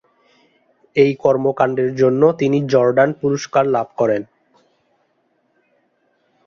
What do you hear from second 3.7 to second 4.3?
লাভ করেন।